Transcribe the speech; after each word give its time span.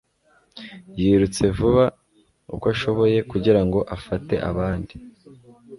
Yirutse 0.99 1.43
vuba 1.57 1.85
uko 2.55 2.65
ashoboye 2.73 3.17
kugira 3.31 3.61
ngo 3.65 3.79
afate 3.95 4.35
abandi. 4.49 4.95